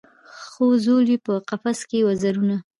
خو 0.51 0.65
ځول 0.85 1.05
یې 1.11 1.17
په 1.25 1.33
قفس 1.49 1.79
کي 1.89 1.99
وزرونه 2.07 2.57